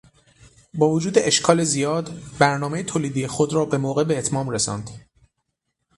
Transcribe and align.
باوجود 0.73 1.13
اشکال 1.19 1.63
زیاد، 1.63 2.11
برنامهٔ 2.39 2.83
تولیدی 2.83 3.27
خود 3.27 3.53
را 3.53 3.65
بموقع 3.65 4.03
باتمام 4.03 4.49
رساندند. 4.49 4.89